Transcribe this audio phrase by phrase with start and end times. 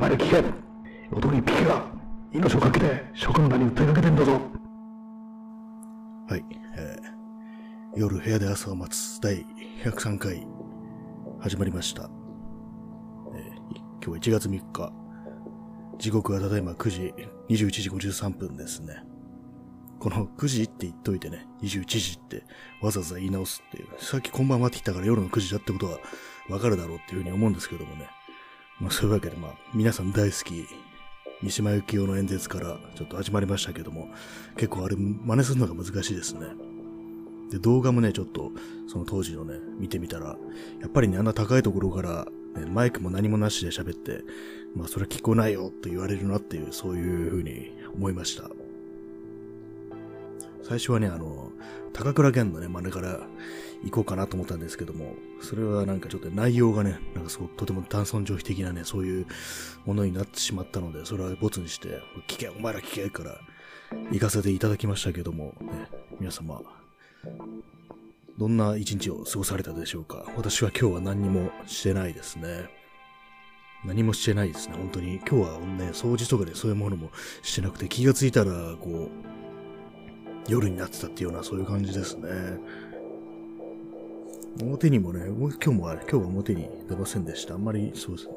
[0.00, 0.42] 前ら聞け
[1.14, 1.84] 男にピケが
[2.32, 4.32] 命をかけて職の名に訴えかけてんだぞ
[6.26, 9.44] はい、えー、夜部屋で朝を待つ第
[9.84, 10.46] 103回
[11.40, 12.08] 始まりました。
[13.34, 14.92] えー、今日は1月3日、
[15.98, 17.14] 時刻はただいま9時、
[17.50, 19.02] 21時53分ですね。
[19.98, 22.44] この9時って言っといてね、21時って
[22.80, 25.98] わざわざ言い直すっていう、さっきこんばんはって言ったから夜の9時だってことは
[26.48, 28.08] わかるだろうっていうふうに思うんですけどもね。
[28.80, 30.66] まあそういうわけでまあ皆さん大好き、
[31.42, 34.08] 三島由紀夫の演説からちょっと始まりましたけども、
[34.56, 36.46] 結構あれ真似するのが難しいですね。
[37.50, 38.52] で、動画もね、ちょっと
[38.88, 40.36] その当時のね、見てみたら、
[40.80, 44.22] やっぱりね、あんな高いところから、ね、マイクも何もなしで喋って、
[44.74, 48.50] まあそれ聞こえないよって言われるなっていう、そういうふうに思いました。
[50.62, 51.50] 最初はね、あの、
[51.92, 53.20] 高倉健のね、真似から
[53.84, 59.26] 行こうかなと思ったんですけども、それはなんかちょっと内容がね、なんかすごくとても単尊上皮的なね、そういう
[59.86, 63.40] ものになってしまったので、それはボツにして、聞け、お前ら聞けから
[64.12, 66.60] 行かせていただきましたけども、ね、皆様、
[68.38, 70.24] どんな一日を過ごされたでしょうか？
[70.36, 72.68] 私は今日は何にもしてないですね。
[73.84, 75.16] 何もしてないですね、本当に。
[75.26, 77.10] 今日はね、掃除とかでそういうものも
[77.42, 82.28] してなくて、気がついたら、こう、夜になってたっていうようなそういう感じですね。
[84.58, 87.54] 表にもね、今日もあれ、今日は表に出ませんでした。
[87.54, 88.34] あんまりそうですね。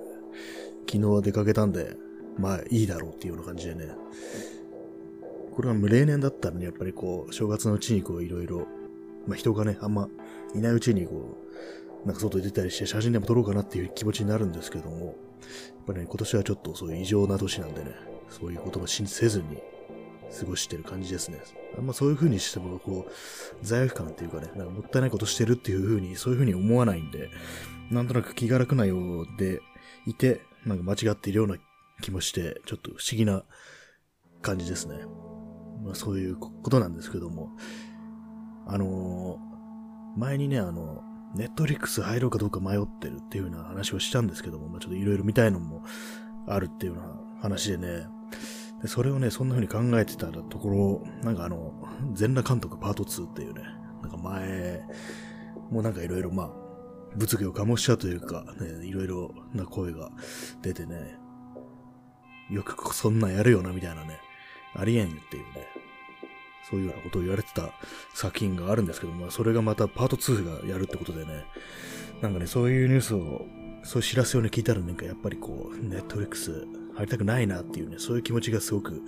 [0.90, 1.96] 昨日は出かけたんで、
[2.38, 3.90] まあいいだろうっていうような感じでね。
[5.56, 8.68] これは無例年だったらね、やっぱりこう、正月のうちにこういろいろ、
[9.28, 10.08] まあ人がね、あんま
[10.56, 11.38] いないうちにこ
[12.04, 15.16] う、なんか外に出たりして写真でも撮ろうかなっていう気持ちになるんですけども、やっ
[15.88, 17.92] ぱりね、今年はちょっとそういう異常な年なんでね、
[18.30, 19.58] そういうことを信じせずに
[20.40, 21.42] 過ごしてる感じですね。
[21.78, 23.12] あんまそういう風にしても、こう、
[23.62, 27.30] 罪悪感っていうかね、なんかもったいないことしてるっていう風に、そういう風に思わないんで、
[27.92, 29.62] なんとなく気が楽なようで
[30.06, 31.58] いて、なんか間違っているような
[32.02, 33.44] 気もして、ちょっと不思議な
[34.42, 34.96] 感じですね。
[35.84, 37.50] まあそういうことなんですけども、
[38.66, 41.02] あのー、前にね、あの、
[41.36, 45.84] ネットリックス入ろうかどうか迷ってるっていうような話をしたんですけども、まあちょっといろいろ見たいのも
[46.48, 48.06] あるっていうような話でね、
[48.84, 51.74] でそれをね、そんな風に考えてたところ、なんかあの、
[52.14, 53.62] 全裸監督パート2っていうね、
[54.02, 54.84] なんか前、
[55.72, 56.52] もうなんかいろいろまあ、
[57.16, 60.12] 物議を醸したというか、ね、いろいろな声が
[60.62, 61.16] 出てね、
[62.52, 64.20] よくそんなんやるよな、みたいなね、
[64.76, 65.66] ありえんっていうね、
[66.70, 67.72] そういうようなことを言われてた
[68.14, 71.46] 作品があるんですけども、それがまたパート2がやるってことでね、
[72.22, 73.46] なんかね、そういうニュースを、
[73.84, 79.02] そういう知らせをね、聞いたらなんかやっぱりこう、ネットフリックス入りたくないなっていうね、そういう気持ちがすごく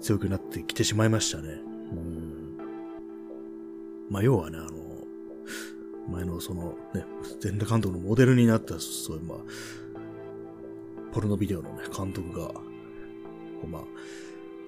[0.00, 1.60] 強くなってきてしまいましたね。
[1.92, 2.58] うん。
[4.10, 4.68] まあ、要はね、あの、
[6.08, 7.04] 前のそのね、
[7.40, 9.38] 全裸監督のモデルになった、そういうまあ、
[11.12, 12.62] ポルノビデオのね、監督が、こ
[13.64, 13.82] うまあ、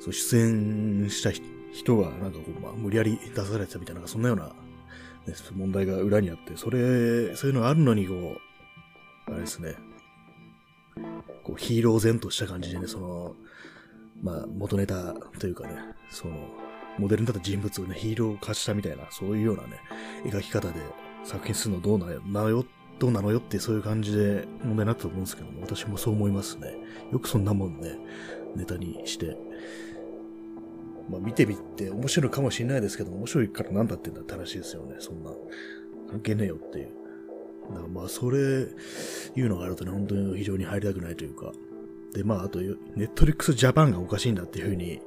[0.01, 1.31] そう出演した
[1.73, 8.39] 人がなんかこう、まあ、無理やり出されてたみたいな、そんなような、ね、問題が裏にあって、それ、そういうのがあるのに、こ
[9.29, 9.75] う、あれですね、
[11.47, 13.37] こうヒーロー然とした感じでね、その、
[14.21, 15.77] まあ、元ネタというかね、
[16.11, 16.35] その、
[16.99, 19.79] モデルになった人物をね、ヒーロー化したみたいな、そういうようなね、
[20.25, 20.81] 描き方で
[21.23, 22.67] 作品するのどうなのよ、
[22.99, 26.75] どうなのよってそういう感じで問題になったと思うんですけども、私もそう思いますね。
[27.13, 27.97] よくそんなもんね、
[28.57, 29.37] ネタにして、
[31.09, 35.31] まあ見てみて面白いかもしれないですけど面白いから何だってんだって話ですよね、そんな。
[36.11, 37.06] 関係ねえよっていう。
[37.75, 38.71] だかまあ、それ、い
[39.41, 41.53] うのがあるとね、本当に非常に入りたくないというか。
[42.15, 42.67] で、まあ、あと、ネ
[43.05, 45.01] ットリックスジャパンがおかしいんだっていうふうに、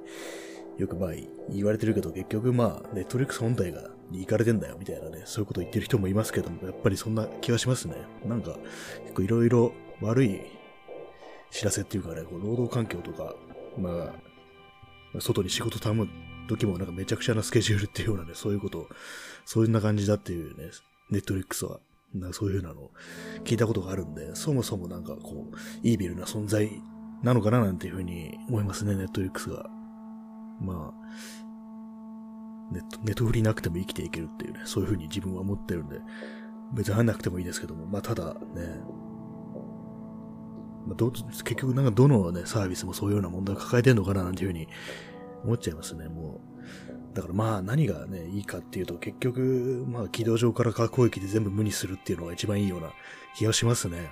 [0.78, 1.12] よくまあ、
[1.50, 7.96] 言われてるけど、結局まあ、ネットリックス本体が、に行かれてんだよ、みたいなね、そういうこと言ってる人もいますけども、やっぱりそんな気がしますね。
[8.26, 8.58] なんか、
[9.04, 10.42] 結構いろいろ悪い
[11.52, 13.36] 知らせっていうかね、こう労働環境とか、
[13.78, 14.14] ま
[15.16, 16.08] あ、外に仕事頼む
[16.48, 18.88] 時もなんかめちゃくちゃなスケジュールっていうようなね、そういうこと、
[19.46, 20.70] そういうな感じだっていうね、
[21.10, 21.80] ネットリックスは。
[22.14, 22.92] なそういうふうなのを
[23.44, 26.70] 聞いたことがあるんで、そもそもなんかこう、イービルな存在
[27.24, 29.70] なのかななんていうふうに思いますね、ネットリックスが。
[30.62, 36.00] まあ、ネット、ネットフリなくても生きていけるっていうね、そういうふうに自分は思ってるんで、
[36.74, 38.40] 別に入んなくてもいいですけども、まあただね、
[40.86, 44.68] まあ、ど結局なんかどのね、サービスもそういうような問題を抱えてるのかななんていうふうに
[45.44, 46.49] 思っちゃいますね、もう。
[47.14, 52.92] だからまあ何がね、いいかっていうと結局、まあ軌道上から核攻撃で全部無にするっていうのが一番いいような
[53.36, 54.12] 気がしますね。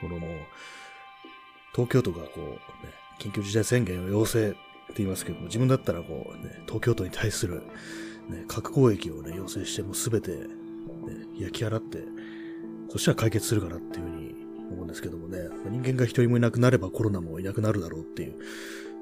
[0.00, 0.30] このもう、
[1.74, 2.58] 東京都がこう、ね、
[3.18, 4.58] 緊急事態宣言を要請って
[4.98, 7.62] 言いますけども、自分だったらこう、ね、東京都に対する、
[8.28, 10.46] ね、核攻撃をね、要請しても全て、ね、
[11.38, 11.98] 焼き払って、
[12.88, 14.34] そしたら解決するからっていうふうに
[14.70, 15.38] 思うんですけどもね、
[15.68, 18.36] 人間が一人もいなくなればコロナもいなくなるだろうっていう、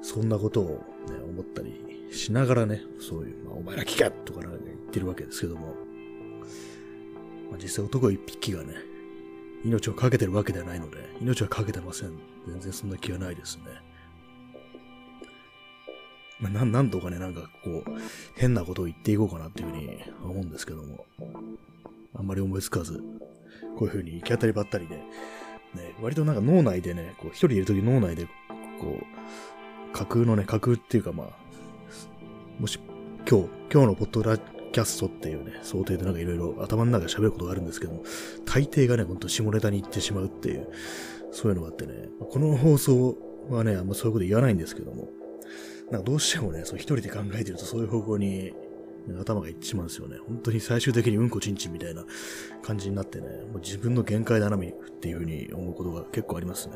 [0.01, 5.67] そんなことを、ね、思ったりしながらね、そういう、まあ、お前ら聞けとかなんか言ってるわけですけども、
[7.51, 8.75] まあ、実際男一匹がね、
[9.63, 12.11] 命をかけてるわけではないので、命はかけてません。
[12.47, 13.63] 全然そんな気はないですね。
[16.39, 17.91] まあ、なん、なんとかね、なんかこう、
[18.35, 21.05] 変なことを言っていこうかなっていうふうに思うんですけども、
[22.13, 23.01] あんまり思いつかず、
[23.77, 25.03] こういうふうに行き当たりばったりで、ね、
[26.01, 28.25] 割となんか脳内でね、こう一人いるとき脳内で、
[28.79, 31.29] こう、架空のね、架空っていうかまあ、
[32.59, 32.79] もし
[33.29, 38.03] 今日、今日のポッドキャストっていうね、想定でなんかいろいろ頭の中で喋ることがあるんですけども、
[38.45, 40.69] 大抵がね、ほんと下ネタに行ってしまうっていう、
[41.31, 43.17] そういうのがあってね、この放送
[43.49, 45.09] はね、あんまそういうこと言わないんですけども、
[45.91, 48.53] なんかどうしてもね、そう一人で考えてるとそういう方向に
[49.19, 50.17] 頭がいってしまうんですよね。
[50.25, 52.05] 本当に最終的にうんこちんちんみたいな
[52.63, 56.75] 感じになってね、もう自分の限界だなみっていうふうに思うことが結構ありますね。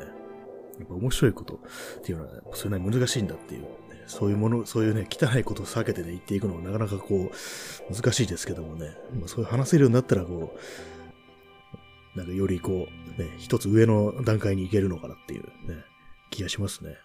[0.78, 1.54] やっぱ面白いこと
[1.98, 3.64] っていうのは、ね、それなりに難しいんだっていう、
[4.10, 10.56] そういうもの、そういうね、汚いことを避けてね、言っていくのはなかなかこう、難しいですけどもね、まあ、そういう話せるようになったらこ
[12.14, 15.50] う、なんかよりこう、ね、一つ上の段階に行けるのかなっていうね、
[16.30, 16.96] 気がしますね。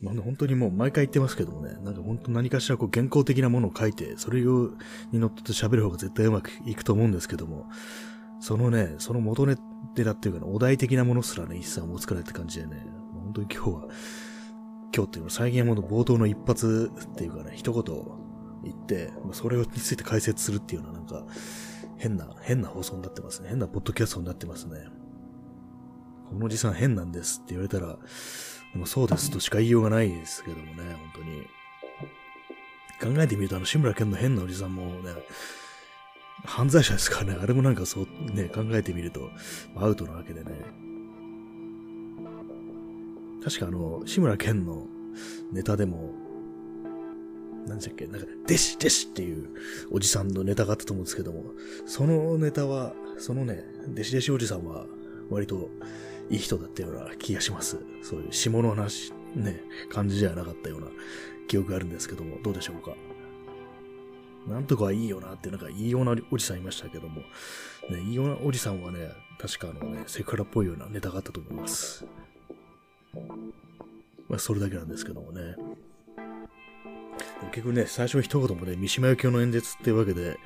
[0.00, 4.70] まあ、本当にもう毎回言ってますけどもね、なんか本当何かしらこう原稿的なものを書いて、それを
[5.12, 7.66] に乗って喋る方が絶対うまくいくと思うんですけども、
[8.40, 13.88] そのね、その元ネタっていうか、ね、お題的なものすらね、一切思いつかないって感じでね、本当に今日は、
[14.94, 17.84] 今日っていうのは最近はもう冒頭の一発っていうかね、一言
[18.64, 21.24] 言って、それについて解説するっていうのはなんか、
[21.96, 23.48] 変な、変な放送になってますね。
[23.48, 24.86] 変なポッドキャストになってますね。
[26.28, 27.98] このおじさん変なんですって言われたら、
[28.72, 31.46] でもそうですとしか言いようがないですけどもね、本当に。
[33.14, 35.12] 考えてみると、あの、志村けんの変なおじさんもね、
[36.44, 39.30] 犯罪者ですからね、あれもなんかそうね、考えてみると、
[39.76, 40.89] アウトなわけでね。
[43.42, 44.86] 確かあの、志村けんの
[45.52, 46.14] ネタでも、
[47.66, 49.48] 何でしたっけ、なんか、弟子、弟子っていう
[49.90, 51.44] おじさんのネタがあったと思うんですけども、
[51.86, 54.86] そのネタは、そのね、弟子弟子おじさんは、
[55.30, 55.70] 割と、
[56.30, 57.76] いい人だったような気がします。
[58.02, 60.86] そういう下の話、ね、感じではなかったような
[61.48, 62.94] 記憶があるんですけども、どうでしょうか？
[64.46, 67.22] なんとかいいよなって、なんかいいようなおじさんいましたけども、
[67.90, 72.06] ね、いいようなおじさんはね、確かあのね、セクハラっぽいようなネタがあったと思います。
[74.28, 75.56] まあ、それだけなんですけどもね。
[77.52, 80.38] 結局ね、最初の一言もね、三島由紀夫の演説っていうわけで、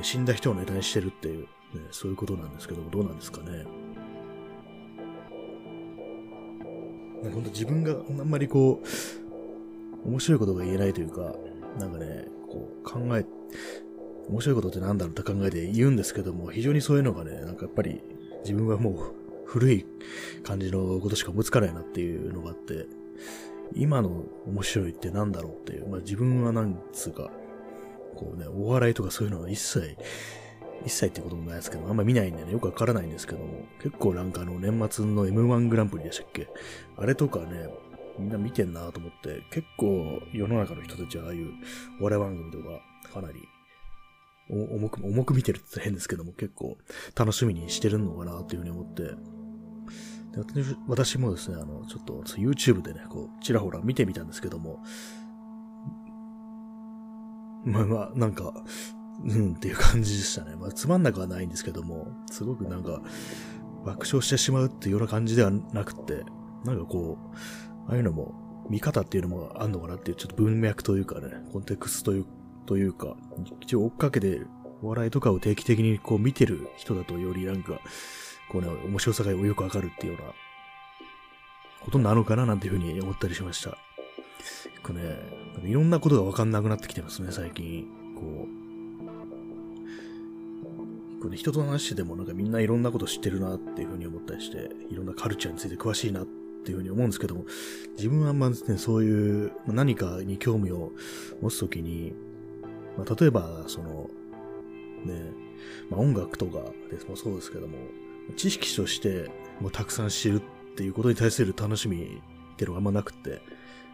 [0.00, 1.48] 死んだ人をネタにしてるっていう、ね、
[1.90, 3.64] そういうことなんですけども、どうなんですかね。
[7.22, 8.82] 本当自分があんまりこ
[10.04, 11.34] う、面白いことが言えないというか、
[11.78, 13.24] なんかね、こう考え、
[14.28, 18.02] 面白いことって何だろうって考えて言うんですけども、非常にそういうのがね、なんかやっぱり
[18.44, 19.21] 自分はもう
[19.52, 19.86] 古い
[20.44, 22.86] 感じのことしか思いつかないなっていうのがあって、
[23.74, 27.30] 今の面白いって何だろうっていう、まあ自分はなんつうか、
[28.16, 29.96] こうね、お笑いとかそういうのは一切
[30.86, 36.48] 一切ってこともないですけど、あんま見ないんでね、よくわからないんですけども、結構なんかあの、年末の M1 グランプリでしたっけ？
[36.96, 37.68] あれとかね、
[38.18, 41.50] みんな見てんなと思って、結構世の中の人たちはああいう
[42.00, 42.80] お笑い番組とか、
[43.12, 43.40] かなり
[44.50, 46.76] 重く、重く見てるって変ですけども、結構
[47.14, 49.02] 楽しみにしてるのかなというふうに思って、
[50.88, 54.82] 私もですね、あの、ちょっと YouTube でね、こう、ちらほら見てみたんですけども、
[57.64, 58.52] まあまあ、なんか、
[59.24, 60.56] うんっていう感じでしたね。
[60.56, 63.02] まあ、つまんなくはないんですけども、すごくなんか、
[63.84, 66.24] 爆笑してしまうっていうような感じではなくて、
[66.64, 67.36] なんかこう、
[67.90, 68.34] ああいうのも、
[68.70, 72.26] 見方っていうのもあんのかなっていう、ちょっと文脈というかね、コンテクストという
[72.66, 73.16] というか、
[73.60, 74.42] 一応追っかけて、
[74.82, 77.80] お笑いとかを定期的にこう見てる人だとよりなんか、
[78.52, 80.32] こうね、面白さがよくわかるっていうような
[81.80, 83.70] ことなのかななんていうふうに思ったりしました。
[84.82, 85.16] こうね、
[85.64, 87.86] いろんなことがわかんなくなってきてますね、最近。
[88.14, 88.62] こう、
[91.22, 97.44] 構ね、人と話しててもなんかみんないろんなこと知ってるなっていうふうに思ったりして、いろんなカルチャーについて詳しいなっていうふうに思うんですけども、
[97.96, 100.92] 自分はあんまね、そういう何かに興味を
[101.40, 102.14] 持つときに、
[102.98, 104.10] まあ、例えば、その、
[105.04, 105.32] ね、
[105.90, 106.58] まあ、音楽とか
[106.90, 107.78] ですもそうですけども、
[108.36, 113.42] 知識としてもうたくさん知るっていうことに対する楽しみっていうのがあんまなくて、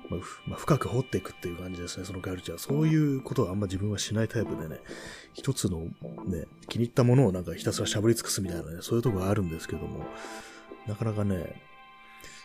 [0.08, 2.58] まあ、まあ、深く掘っていくっていう感じですね、そのカルチャー。
[2.58, 4.80] そういうことはあんま自分はしないタイプでね、
[5.34, 5.80] 一つの
[6.26, 10.06] ね、気に入ったものをなんかひたすら喋り尽くすみたいなね、そういうとこがあるんですけども、
[10.86, 11.60] なかなかね、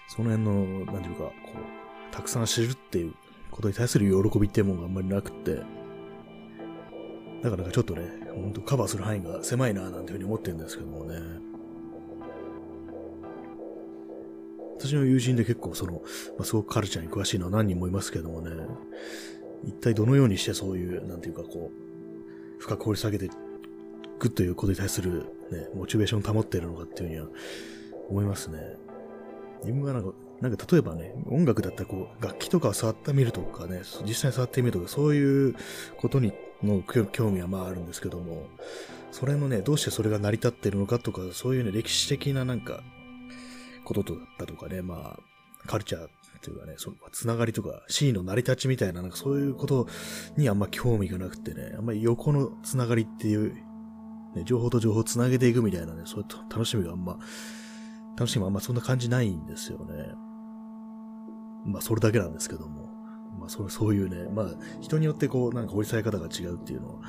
[0.08, 3.14] その辺の、なんていうか、こう、たくさん知るっていう
[3.50, 5.62] ことに対する喜びっていうものがあんまりなくって、
[7.42, 11.53] だからちょっとね、ほんとカバーする範囲が狭いななんていうふうに思ってるんですけどもね。
[14.84, 16.00] 私の友人で結構その、ま
[16.42, 18.52] あ、すごくカルチャーに詳しいのは何人もいますけどもね、
[19.66, 23.30] 一体どのようにしてそういう、なんていうかこう、深く掘り下げてい
[24.20, 27.28] くということに対するね、モチベーションを保っているのかっていうには
[28.10, 28.60] 思いますね。
[29.62, 30.12] 自分はなんか、
[30.42, 35.56] なんか例えばね、音楽だったらこう、楽器とかを触ってみるとかね、実際に触ってみるとか、そういう
[35.98, 38.48] ことにの興味はまああるんですけども、
[39.12, 42.84] それのね、どうしてそれが成り立ってるのかとか、そういうね、歴史的ななんか、
[43.84, 45.20] こととだったとかね、まあ、
[45.68, 46.10] カルチャーっ
[46.42, 49.88] ていうかね、その、つながりとか、シーンの成り立ちみたいな、なんかそういうこと
[50.38, 53.54] にあんま興味がなくてね、あんまり横のつながりっていう、
[54.36, 57.18] ね、情報と情報をつなげていくみたいなね、そういう楽しみがあんま、
[58.18, 60.14] 楽しみはあんまそんな感じないんですよね。
[61.66, 62.94] まあ、それだけなんですけども。
[63.40, 67.02] まあ、そそういうね、まあ、人によってこう、なんか掘り下げ方が違うっていうのは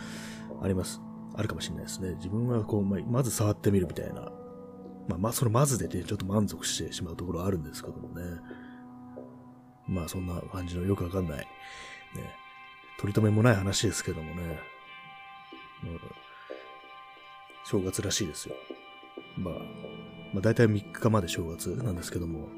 [0.62, 1.00] あります。
[1.34, 2.14] あるかもしれないですね。
[2.16, 4.32] 自分はこう、ま、まず触ってみるみたいな。
[5.08, 8.40] まあ、まあ、 そのまずでね、ちょっと満足してしまうところあるんですけどもね。
[9.86, 11.46] まあ、そんな感じのよくわかんない、ね、
[12.98, 14.58] 取り留めもない話ですけどもね。
[15.84, 16.00] うん、
[17.64, 18.54] 正月らしいですよ。
[19.36, 19.54] まあ、
[20.32, 22.48] まあ、大体3日まで正月なんですけども、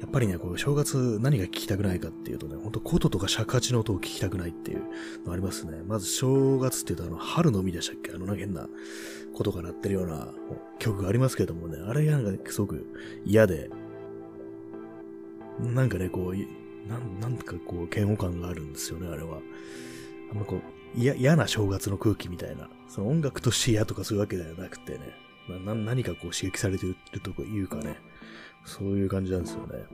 [0.00, 4.82] やっぱりね、こう、正月何が聞きたくないかっていうとね、ほんと琴とか尺八の音を聞きたくないっていう
[5.26, 5.82] のありますね。
[5.86, 8.12] まず正月っていうとあの、春の海でしたっけ？
[8.12, 8.66] あの、なんか変な
[9.34, 10.28] ことが鳴ってるような
[10.78, 12.86] 曲がありますけどもね、あれがなんか、すごく
[13.26, 13.70] 嫌で、
[15.60, 19.38] なんかね、こう、なん、なんかこう、嫌悪感があるんですよね、あれは。
[20.32, 22.68] あんまこう、嫌な正月の空気みたいな。
[22.88, 25.00] その音楽として嫌とかそういうわけではなくてね、
[25.64, 27.96] な何かこう刺激されてるというかね、
[28.64, 29.84] そういう感じなんですよね。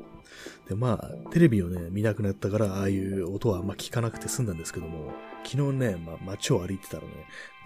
[0.68, 5.12] で、まあ、テレビをね、見なくなったから、ああいう音はあんま聞かなくて済んだんですけども、
[5.44, 7.08] 昨日ね、まあ、街を歩いてたらね、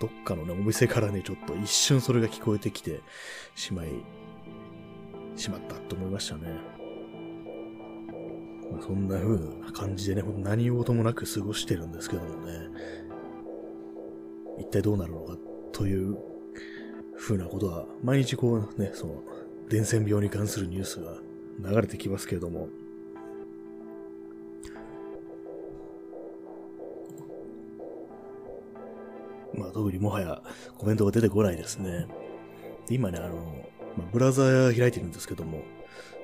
[0.01, 3.01] どっかのね、お店からね、ちょっと一瞬それが聞こえてきて
[3.55, 3.89] しまい、
[5.37, 6.81] しまったと思いましたね。
[8.71, 12.69] まあ、そんな風な感じでね、何事もなく過ごしてるんですけどもね、
[14.59, 15.37] 一体どうなるのか
[15.73, 16.19] という
[17.19, 19.25] 風なことは、毎日こうね、その、
[19.71, 21.13] 伝染病に関するニュースが
[21.61, 22.69] 流れてきますけれども、
[29.55, 30.43] まあ特にもはや
[30.77, 32.09] コメントが出てこないですね。
[32.89, 33.37] 今ね、あの、
[33.97, 35.63] まあ、ブラウザー開いてるんですけども、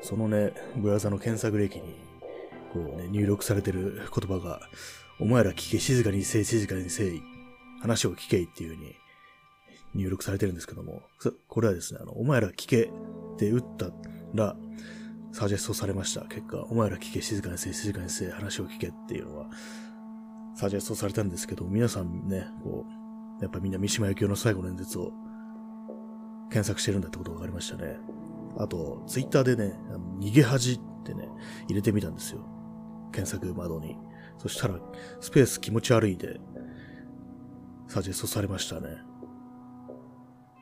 [0.02, 1.94] そのね、ブラウザの検索歴に、
[2.72, 4.60] こうね、入力されてる言葉が、
[5.20, 7.22] お前ら聞け、静かにせい、静かにせい、
[7.80, 8.96] 話を聞けいっていう風に
[9.94, 11.02] 入力されてるんですけども、
[11.48, 12.90] これはですね、あの、お前ら聞け
[13.34, 13.90] って打った
[14.34, 14.56] ら、
[15.32, 16.22] サジェストされました。
[16.26, 19.50] 結果、お前ら聞け、静かにせい、静かにせい、話を聞けっていうのは、
[20.54, 22.86] サジェストされたんですけど、皆さんね、こ
[23.38, 25.12] う、やっぱみんな三島由紀夫の最後の演説を
[26.50, 27.98] 検索してるんだってことが分かりましたね。
[28.58, 29.78] あと、ツイッターでね、
[30.20, 31.28] 逃げ恥ってね、
[31.68, 32.40] 入れてみたんですよ。
[33.12, 33.98] 検索窓に。
[34.38, 34.78] そしたら、
[35.20, 36.40] スペース気持ち悪いで、
[37.88, 38.88] サジェストされましたね。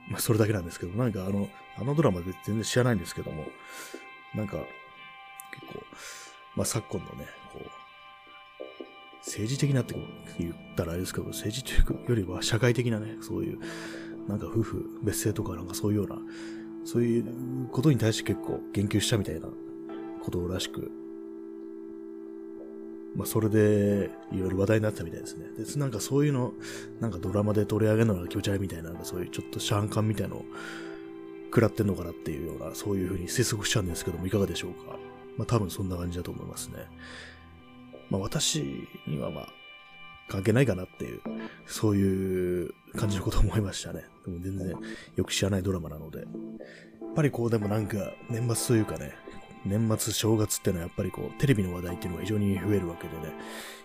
[0.09, 3.45] まあ、それだけなんですけど、なんかあの、あのドラマで全然知らないんですけども、
[4.35, 4.59] なんか、
[5.53, 5.85] 結構、
[6.57, 7.85] まあ、昨今のね、こう、
[9.19, 9.95] 政治的なって
[10.39, 13.59] 言ったらあれですけど、政治というよりは社会的なね、そういう、
[14.29, 16.17] なんか夫婦別姓とかなんかそういうような、
[16.85, 19.49] そういうことに対して結構言及したみたいな
[20.23, 20.91] ことらしく、
[23.17, 25.47] まあ、それで、いろいろ話題になったみたいですね。
[25.57, 26.53] で、なんかそういうの、
[27.01, 30.45] なんかドラマで取り上げるのが気持ち悪いみたいな、なんかそういうちょっとシャンカンみたいのを
[31.47, 34.99] 食らってんのかなっていうような、そういうふうに推測しちゃうんですけども、いかがでしょうか。
[35.37, 36.77] まあ、多分そんな感じだと思いますね。
[38.11, 38.63] まあ、私
[39.07, 39.49] にはまあ、
[40.29, 41.21] 関係ないかなっていう、
[41.67, 44.05] そういう感じのことを思いましたね。
[44.25, 44.75] でも全然
[45.17, 46.21] よく知らないドラマなので。
[46.21, 49.15] やっぱりこうでもなんか年末というかね、
[49.65, 53.35] 年末正月ってのはやっぱりこう、テレビの話題っていうのが非常に増えるわけでね、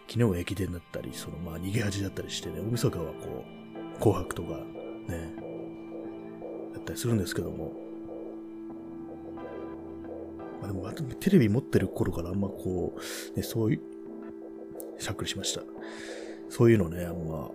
[0.07, 3.45] 昨日は駅伝だったり、そのまあ逃げ恥だったりしてね、大晦日はこ
[3.97, 4.57] う、紅白とか
[5.07, 5.33] ね、
[6.73, 7.73] だったりするんですけども、
[10.61, 13.81] まあでも、テレビ持ってる頃からあんまこう、ね、そういう、
[15.01, 15.61] しゃっくりしました。
[16.49, 17.49] そういうのね、あんま、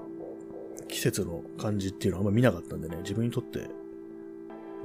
[0.89, 3.69] 季節の感じっていうのはあんま見なかったんでね、自分にとって、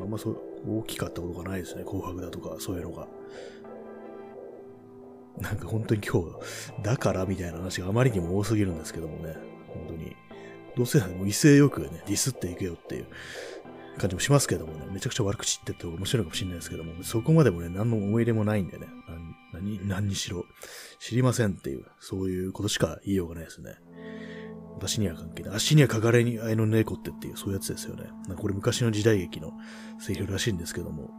[0.02, 1.84] あんまそう、大きかったことがないですね。
[1.84, 3.08] 紅白だとか、そういうのが。
[5.40, 9.36] なんか本当に今日、だからみたいな話があまりにも多すぎるんですけどもね。
[9.68, 10.16] 本当に。
[10.76, 13.06] どうせもう威勢よくね、ディスっていくよっていう
[13.98, 14.86] 感じもしますけどもね。
[14.92, 18.88] めちゃくちゃ悪口言ってって面白いかもしれないですけども、そこまでもね、何の思い入れもないんでね。
[19.54, 20.46] 何、何にしろ。
[21.00, 23.76] 知りませんっていう、そういうことしか言いようがないですね。
[24.80, 25.56] 私には関係ない。
[25.56, 28.06] 足にはかかれにあいの猫ってっていう、そういうやつですよね。
[28.28, 29.54] なこれ昔の時代劇の
[30.00, 31.12] セリフらしいんですけども。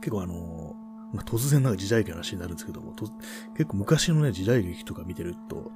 [0.00, 2.92] 結構あのーまあ、突然なんか時代劇の話になるんですけども、
[3.56, 5.72] 結構昔のね、時代劇とか見てると、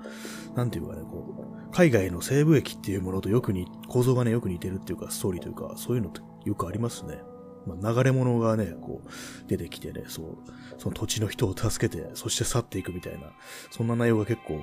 [0.55, 7.19] なんていうかね、こう、海外の西部劇っていうものとよくに、構造がね、よく似てるっていうか、ストーリーというか、そういうのってよくありますね。
[7.67, 9.09] まあ、流れ物がね、こう、
[9.49, 10.37] 出てきてね、そう、
[10.79, 13.33] その土地の人を助けて、そして去っていくみたいな、
[13.71, 14.61] そんな内容が結構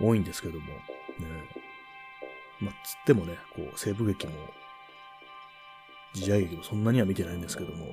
[0.00, 0.74] 多いんですけども、ね。
[2.60, 4.32] まあ、つってもね、こう、西部劇も、
[6.14, 7.86] 時代劇もそんなには見てないんですけども、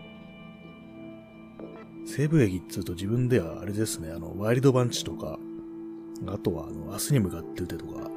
[2.05, 5.39] 西部劇っつうと自分ではあれですね、あの、ワイルドバンチとか、
[6.27, 8.09] あとは、あの、明日に向かって撃てとか、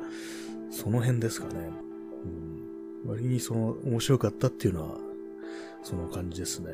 [0.70, 1.70] その辺ですかね。
[2.24, 5.05] うん、割にその、面白かったっていうのは、
[5.86, 6.72] その感じですね。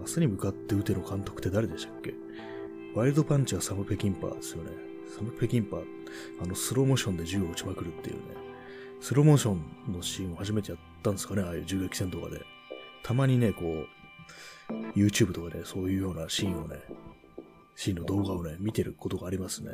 [0.00, 2.12] 明日に向かって撃ての監督って誰でしたっけ？
[2.96, 4.72] ワイルドパンチはサム・ペキンパーですよね。
[5.16, 5.84] サム・ペキンパー、
[6.42, 8.22] あの、スローモーションで銃を撃ちまくるっていうね。
[9.00, 12.40] スローモーションのシーンを初めてやったんですかね、ああいう銃撃戦とかで。
[13.04, 16.80] たまにね、こう、YouTube とかでそういうようなシーンをね、
[17.76, 19.70] シーンの動画をね、見てることがありますね。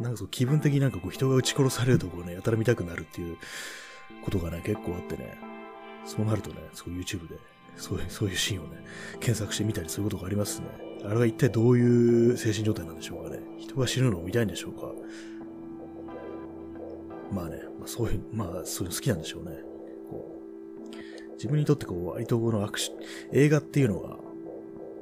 [0.00, 3.36] なんかそう気分的になんかこう人が撃ち殺されるところをね、やたら見たくなるっていう
[4.24, 5.49] ことがね、結構あってね、
[6.04, 7.36] そうなるとね、そう YouTube で、
[7.76, 8.84] そういう、そういうシーンをね、
[9.20, 10.66] 検索してみたりすることがありますね。
[11.04, 13.40] あれは一体どういう精神状態なんでしょうかね。
[13.58, 14.92] 人が死ぬのを見たいんでしょうか。
[17.32, 19.52] まあね、まあ、そういう、まあそういうの好きなんでしょうね。
[20.10, 22.92] こう自分にとってこう、割とこのアクシ
[23.32, 24.18] 映画っていうのが、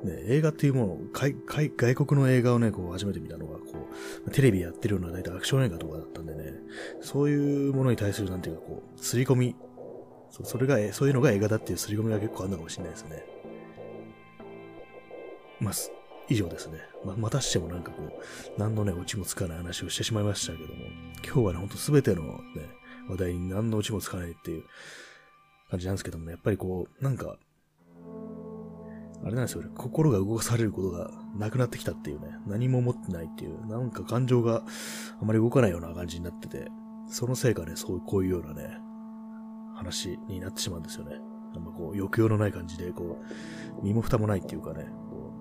[0.05, 3.89] ね、映画っていうものを、外外国の映画をね、こう初めて見たのが、こ
[4.25, 6.53] う、テレビやってるような大体アクション映画とかだったんでね、
[7.01, 9.57] そういうものに対するなんていうかこう、刷り込み、
[10.31, 13.25] そそれが、そういうのが映画だっていう刷り込みが結構あるのかもしれないですね。
[15.61, 15.75] まあ、
[16.29, 16.79] 以上ですね。
[17.05, 20.85] ままたしてもなんかこう、何のね、オチもつかない話をしてしまいましたけども、
[21.25, 22.39] 今日はね、ほんと全てのね、
[23.09, 24.65] 話題に何のオチもつかないっていう
[25.71, 27.37] 感じなんですけどもね、やっぱりこう、なんか、
[29.25, 34.63] あれなんですよ、心が動かされることがなくなってきたっていうね、何も持ってないっていう、なんか感情が
[35.21, 36.69] あまり動かないような感じになってて、
[37.11, 38.79] そのせいかね、そう、こういうようなね、
[39.79, 41.17] 話になってしまうんですよね。
[41.55, 43.23] なんかこう、抑揚のない感じで、こ
[43.81, 45.33] う、身も蓋もないっていうかね、こ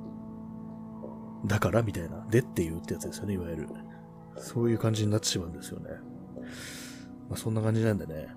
[1.43, 3.69] うだからみたいな、でっていうってやつですよね、いわゆる。
[4.37, 5.89] そういう感じになってしまうんですよね。
[7.29, 8.27] まあそんな感じなんでね、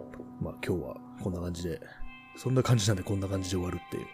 [0.40, 1.80] まあ今日はこんな感じで、
[2.36, 4.10] そんな感じなんでこんな感じで終わるっていう、ね。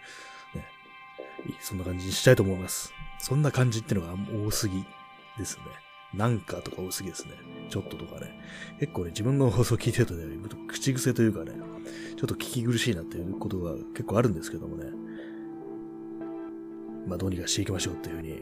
[1.61, 2.92] そんな感じにしたいと思います。
[3.18, 4.14] そんな感じってのが
[4.46, 4.85] 多すぎ
[5.38, 5.86] ですね。
[6.16, 7.33] なんかとか多すぎですね。
[7.68, 8.40] ちょっととかね。
[8.81, 10.24] 結構ね、自分の放送聞いてるとね、
[10.68, 11.52] 口癖というかね、
[12.16, 14.90] ちょっと聞き苦しいなっていうことが結構あるんですけどもね。
[17.07, 18.40] まあどうにかしていきましょうっていうふうに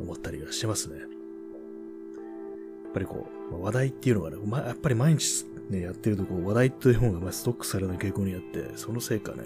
[0.00, 0.98] 思ったりはしてますね。
[0.98, 9.44] やっぱりこう、ま、話題っていうのがね、ま、やっぱり毎日ね、やってるとこう、話題という本がまストックされない傾向にあって、そのせいかね、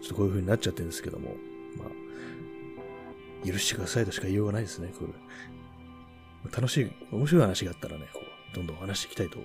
[0.00, 1.36] ちょっとこういう風になっちゃってるんですけども、
[1.76, 5.12] まあ、許してくださいとしか言いようがないですね、これ。
[6.50, 9.38] 楽しい、面白い話があったらね、こう、どんどん話していきたいと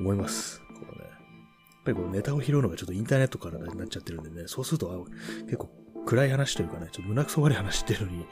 [0.00, 0.60] 思います。
[0.60, 1.04] こうね。
[1.04, 1.14] やっ
[1.84, 5.06] ぱりこうネタを拾うのがちょっとインターネットからになっちゃってるんでね、そうすると、
[5.44, 5.70] 結構
[6.06, 8.26] 暗い話というかね、ちょっと胸くそ悪い話してるのに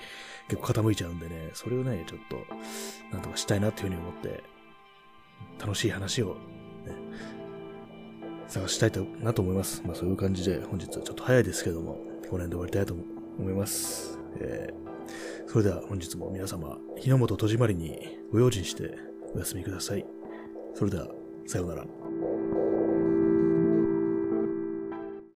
[0.48, 2.36] 結構傾いちゃうんでね、それをね、ちょっと、
[3.12, 4.42] なんとかしたいなっていうふうに思って、
[5.58, 6.36] 楽しい話を、ね、
[8.48, 9.82] 探したいとなと思います。
[9.84, 11.94] まあそういう感じで、本日はちょっと早いですけども、
[12.30, 12.94] この辺で終わりたいと
[13.38, 14.18] 思います。
[14.38, 14.95] えー、
[15.46, 18.98] それでは本日も皆様、日の本戸締まりにご用心して
[19.34, 20.04] お休みください。
[20.74, 21.08] それでは、
[21.46, 22.75] さようなら。